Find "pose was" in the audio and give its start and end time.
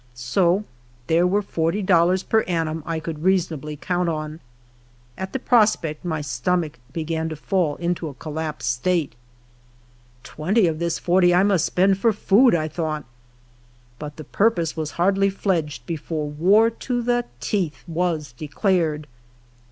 14.49-14.91